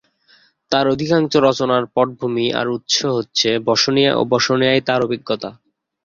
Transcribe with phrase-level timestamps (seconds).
[0.71, 5.49] তার অধিকাংশ রচনার পটভূমি আর উৎস হচ্ছে বসনিয়া ও বসনিয়ায় তার অভিজ্ঞতা।